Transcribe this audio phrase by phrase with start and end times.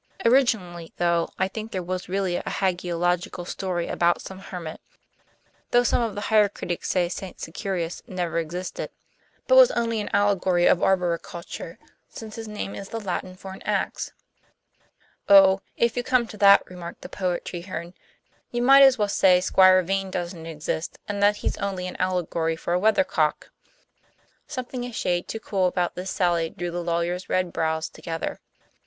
[0.25, 4.81] Originally, though, I think there was really a hagiological story about some hermit,
[5.69, 7.37] though some of the higher critics say St.
[7.37, 8.89] Securis never existed,
[9.45, 11.77] but was only an allegory of arboriculture,
[12.09, 14.11] since his name is the Latin for an ax."
[15.29, 17.93] "Oh, if you come to that," remarked the poet Treherne,
[18.49, 22.55] "you might as well say Squire Vane doesn't exist, and that he's only an allegory
[22.55, 23.51] for a weathercock."
[24.47, 28.39] Something a shade too cool about this sally drew the lawyer's red brows together.